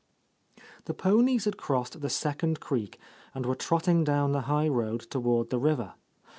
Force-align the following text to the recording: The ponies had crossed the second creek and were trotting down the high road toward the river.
The 0.85 0.95
ponies 0.95 1.45
had 1.45 1.57
crossed 1.57 2.01
the 2.01 2.09
second 2.09 2.59
creek 2.59 2.97
and 3.35 3.45
were 3.45 3.53
trotting 3.53 4.03
down 4.03 4.31
the 4.31 4.41
high 4.49 4.67
road 4.67 5.01
toward 5.11 5.51
the 5.51 5.59
river. 5.59 5.93